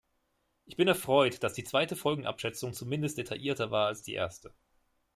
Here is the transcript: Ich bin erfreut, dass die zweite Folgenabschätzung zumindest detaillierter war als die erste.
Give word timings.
Ich 0.65 0.77
bin 0.77 0.87
erfreut, 0.87 1.43
dass 1.43 1.53
die 1.53 1.63
zweite 1.63 1.95
Folgenabschätzung 1.95 2.73
zumindest 2.73 3.19
detaillierter 3.19 3.69
war 3.69 3.85
als 3.85 4.01
die 4.01 4.13
erste. 4.15 4.51